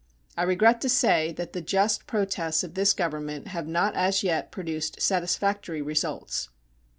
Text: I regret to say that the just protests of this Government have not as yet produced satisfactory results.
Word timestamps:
I 0.35 0.41
regret 0.41 0.81
to 0.81 0.89
say 0.89 1.31
that 1.33 1.53
the 1.53 1.61
just 1.61 2.07
protests 2.07 2.63
of 2.63 2.73
this 2.73 2.91
Government 2.91 3.49
have 3.49 3.67
not 3.67 3.93
as 3.93 4.23
yet 4.23 4.51
produced 4.51 4.99
satisfactory 4.99 5.83
results. 5.83 6.49